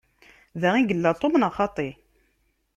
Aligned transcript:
Da 0.61 0.69
i 0.79 0.81
yella 0.89 1.11
Tom, 1.19 1.33
neɣ 1.37 1.51
xaṭi? 1.57 1.89